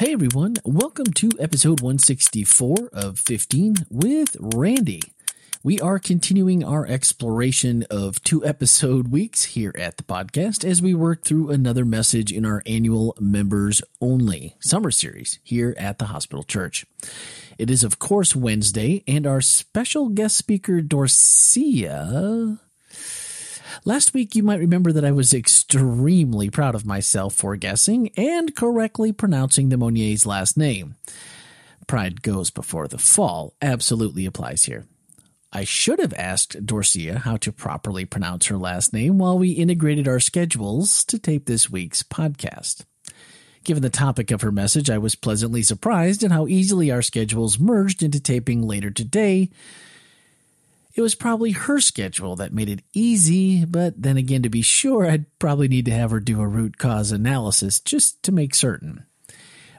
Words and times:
Hey 0.00 0.14
everyone, 0.14 0.54
welcome 0.64 1.12
to 1.16 1.28
episode 1.38 1.82
164 1.82 2.88
of 2.90 3.18
15 3.18 3.84
with 3.90 4.34
Randy. 4.40 5.02
We 5.62 5.78
are 5.78 5.98
continuing 5.98 6.64
our 6.64 6.86
exploration 6.86 7.84
of 7.90 8.24
two 8.24 8.42
episode 8.42 9.08
weeks 9.08 9.44
here 9.44 9.74
at 9.78 9.98
the 9.98 10.02
podcast 10.02 10.64
as 10.64 10.80
we 10.80 10.94
work 10.94 11.22
through 11.22 11.50
another 11.50 11.84
message 11.84 12.32
in 12.32 12.46
our 12.46 12.62
annual 12.64 13.14
members 13.20 13.82
only 14.00 14.56
summer 14.58 14.90
series 14.90 15.38
here 15.42 15.74
at 15.76 15.98
the 15.98 16.06
hospital 16.06 16.44
church. 16.44 16.86
It 17.58 17.68
is, 17.68 17.84
of 17.84 17.98
course, 17.98 18.34
Wednesday, 18.34 19.04
and 19.06 19.26
our 19.26 19.42
special 19.42 20.08
guest 20.08 20.34
speaker, 20.38 20.80
Dorcia, 20.80 22.58
Last 23.86 24.12
week, 24.12 24.36
you 24.36 24.42
might 24.42 24.60
remember 24.60 24.92
that 24.92 25.06
I 25.06 25.12
was 25.12 25.32
extremely 25.32 26.50
proud 26.50 26.74
of 26.74 26.84
myself 26.84 27.34
for 27.34 27.56
guessing 27.56 28.10
and 28.14 28.54
correctly 28.54 29.10
pronouncing 29.10 29.70
the 29.70 29.78
Monier's 29.78 30.26
last 30.26 30.58
name. 30.58 30.96
Pride 31.86 32.20
goes 32.20 32.50
before 32.50 32.88
the 32.88 32.98
fall 32.98 33.54
absolutely 33.62 34.26
applies 34.26 34.64
here. 34.64 34.86
I 35.50 35.64
should 35.64 35.98
have 35.98 36.12
asked 36.12 36.64
Dorcia 36.66 37.22
how 37.22 37.38
to 37.38 37.52
properly 37.52 38.04
pronounce 38.04 38.46
her 38.46 38.58
last 38.58 38.92
name 38.92 39.16
while 39.16 39.38
we 39.38 39.52
integrated 39.52 40.06
our 40.06 40.20
schedules 40.20 41.02
to 41.06 41.18
tape 41.18 41.46
this 41.46 41.70
week's 41.70 42.02
podcast. 42.02 42.84
Given 43.64 43.82
the 43.82 43.90
topic 43.90 44.30
of 44.30 44.42
her 44.42 44.52
message, 44.52 44.90
I 44.90 44.98
was 44.98 45.14
pleasantly 45.14 45.62
surprised 45.62 46.22
at 46.22 46.32
how 46.32 46.46
easily 46.46 46.90
our 46.90 47.02
schedules 47.02 47.58
merged 47.58 48.02
into 48.02 48.20
taping 48.20 48.62
later 48.62 48.90
today 48.90 49.50
it 50.94 51.02
was 51.02 51.14
probably 51.14 51.52
her 51.52 51.80
schedule 51.80 52.36
that 52.36 52.52
made 52.52 52.68
it 52.68 52.82
easy, 52.92 53.64
but 53.64 54.00
then 54.00 54.16
again, 54.16 54.42
to 54.42 54.48
be 54.48 54.62
sure, 54.62 55.06
I'd 55.06 55.26
probably 55.38 55.68
need 55.68 55.84
to 55.86 55.92
have 55.92 56.10
her 56.10 56.20
do 56.20 56.40
a 56.40 56.48
root 56.48 56.78
cause 56.78 57.12
analysis 57.12 57.80
just 57.80 58.22
to 58.24 58.32
make 58.32 58.54
certain. 58.54 59.04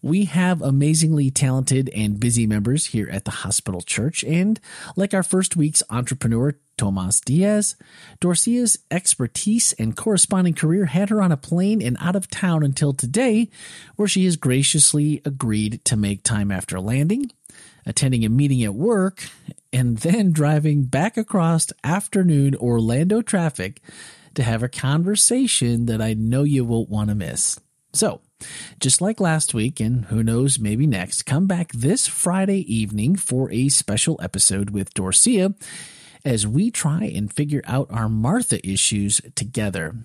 We 0.00 0.26
have 0.26 0.62
amazingly 0.62 1.30
talented 1.30 1.90
and 1.94 2.20
busy 2.20 2.46
members 2.46 2.86
here 2.86 3.08
at 3.10 3.24
the 3.24 3.32
hospital 3.32 3.80
church, 3.80 4.22
and 4.22 4.60
like 4.94 5.12
our 5.12 5.24
first 5.24 5.56
week's 5.56 5.82
entrepreneur, 5.90 6.54
Tomas 6.76 7.20
Diaz, 7.20 7.74
Dorcia's 8.20 8.78
expertise 8.90 9.72
and 9.72 9.96
corresponding 9.96 10.54
career 10.54 10.84
had 10.84 11.08
her 11.10 11.20
on 11.20 11.32
a 11.32 11.36
plane 11.36 11.82
and 11.82 11.96
out 12.00 12.14
of 12.14 12.30
town 12.30 12.62
until 12.62 12.92
today, 12.92 13.50
where 13.96 14.06
she 14.06 14.24
has 14.24 14.36
graciously 14.36 15.20
agreed 15.24 15.84
to 15.86 15.96
make 15.96 16.22
time 16.22 16.52
after 16.52 16.78
landing, 16.78 17.32
attending 17.84 18.24
a 18.24 18.28
meeting 18.28 18.62
at 18.62 18.74
work, 18.74 19.24
and 19.72 19.98
then 19.98 20.32
driving 20.32 20.84
back 20.84 21.16
across 21.16 21.72
afternoon 21.84 22.54
Orlando 22.56 23.22
traffic 23.22 23.80
to 24.34 24.42
have 24.42 24.62
a 24.62 24.68
conversation 24.68 25.86
that 25.86 26.00
I 26.00 26.14
know 26.14 26.42
you 26.42 26.64
won't 26.64 26.88
want 26.88 27.08
to 27.08 27.14
miss. 27.14 27.60
So, 27.92 28.20
just 28.78 29.00
like 29.00 29.20
last 29.20 29.54
week, 29.54 29.80
and 29.80 30.04
who 30.06 30.22
knows, 30.22 30.58
maybe 30.58 30.86
next, 30.86 31.22
come 31.22 31.46
back 31.46 31.72
this 31.72 32.06
Friday 32.06 32.60
evening 32.72 33.16
for 33.16 33.50
a 33.50 33.68
special 33.68 34.18
episode 34.22 34.70
with 34.70 34.94
Dorcia 34.94 35.54
as 36.24 36.46
we 36.46 36.70
try 36.70 37.04
and 37.04 37.32
figure 37.32 37.62
out 37.66 37.88
our 37.90 38.08
Martha 38.08 38.64
issues 38.66 39.20
together. 39.34 39.96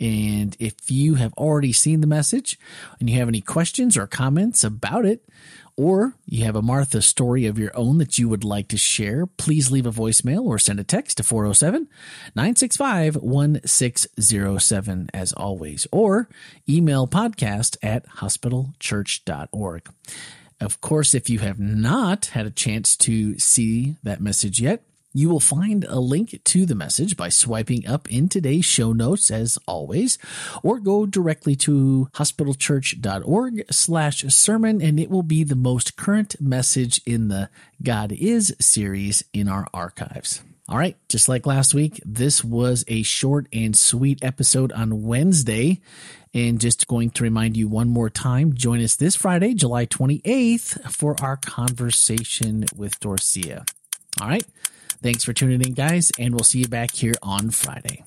And 0.00 0.56
if 0.58 0.90
you 0.90 1.14
have 1.14 1.32
already 1.34 1.72
seen 1.72 2.00
the 2.00 2.06
message 2.06 2.58
and 2.98 3.08
you 3.08 3.18
have 3.18 3.28
any 3.28 3.40
questions 3.40 3.96
or 3.96 4.06
comments 4.06 4.64
about 4.64 5.04
it, 5.04 5.28
or 5.76 6.14
you 6.26 6.44
have 6.44 6.56
a 6.56 6.62
Martha 6.62 7.02
story 7.02 7.46
of 7.46 7.58
your 7.58 7.70
own 7.76 7.98
that 7.98 8.18
you 8.18 8.28
would 8.28 8.44
like 8.44 8.68
to 8.68 8.76
share, 8.76 9.26
please 9.26 9.70
leave 9.70 9.86
a 9.86 9.92
voicemail 9.92 10.44
or 10.44 10.58
send 10.58 10.78
a 10.80 10.84
text 10.84 11.16
to 11.16 11.22
407 11.22 11.88
965 12.34 13.16
1607 13.16 15.10
as 15.14 15.32
always, 15.32 15.86
or 15.90 16.28
email 16.68 17.06
podcast 17.06 17.76
at 17.82 18.06
hospitalchurch.org. 18.08 19.88
Of 20.60 20.80
course, 20.80 21.14
if 21.14 21.28
you 21.28 21.40
have 21.40 21.58
not 21.58 22.26
had 22.26 22.46
a 22.46 22.50
chance 22.50 22.96
to 22.98 23.38
see 23.38 23.96
that 24.04 24.20
message 24.20 24.60
yet, 24.60 24.84
you 25.12 25.28
will 25.28 25.40
find 25.40 25.84
a 25.84 26.00
link 26.00 26.40
to 26.44 26.66
the 26.66 26.74
message 26.74 27.16
by 27.16 27.28
swiping 27.28 27.86
up 27.86 28.10
in 28.10 28.28
today's 28.28 28.64
show 28.64 28.92
notes 28.92 29.30
as 29.30 29.58
always, 29.66 30.18
or 30.62 30.78
go 30.78 31.06
directly 31.06 31.54
to 31.56 32.08
hospitalchurch.org 32.14 33.64
slash 33.70 34.24
sermon 34.34 34.80
and 34.80 34.98
it 34.98 35.10
will 35.10 35.22
be 35.22 35.44
the 35.44 35.56
most 35.56 35.96
current 35.96 36.36
message 36.40 37.00
in 37.06 37.28
the 37.28 37.48
God 37.82 38.12
is 38.12 38.54
series 38.60 39.24
in 39.32 39.48
our 39.48 39.66
archives. 39.74 40.42
All 40.68 40.78
right, 40.78 40.96
just 41.08 41.28
like 41.28 41.44
last 41.44 41.74
week, 41.74 42.00
this 42.04 42.44
was 42.44 42.84
a 42.88 43.02
short 43.02 43.46
and 43.52 43.76
sweet 43.76 44.22
episode 44.24 44.72
on 44.72 45.02
Wednesday. 45.02 45.80
And 46.34 46.58
just 46.58 46.86
going 46.86 47.10
to 47.10 47.24
remind 47.24 47.58
you 47.58 47.68
one 47.68 47.90
more 47.90 48.08
time, 48.08 48.54
join 48.54 48.82
us 48.82 48.96
this 48.96 49.14
Friday, 49.14 49.52
July 49.52 49.84
28th, 49.84 50.90
for 50.90 51.14
our 51.20 51.36
conversation 51.36 52.64
with 52.74 52.98
Dorcia. 53.00 53.68
All 54.18 54.28
right. 54.28 54.46
Thanks 55.02 55.24
for 55.24 55.32
tuning 55.32 55.60
in, 55.62 55.74
guys, 55.74 56.12
and 56.16 56.32
we'll 56.32 56.44
see 56.44 56.60
you 56.60 56.68
back 56.68 56.92
here 56.92 57.14
on 57.22 57.50
Friday. 57.50 58.04